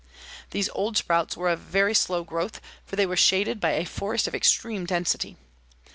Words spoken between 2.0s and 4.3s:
growth, for they were shaded by a forest